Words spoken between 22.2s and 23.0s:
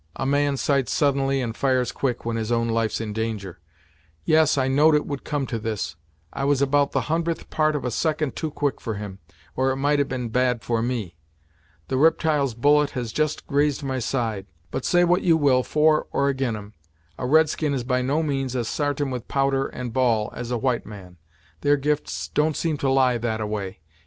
don't seem to